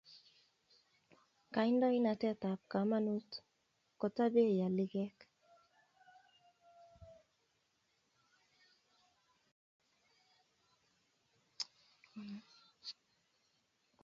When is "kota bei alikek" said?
3.99-5.15